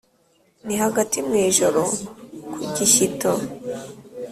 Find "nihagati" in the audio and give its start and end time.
0.65-1.17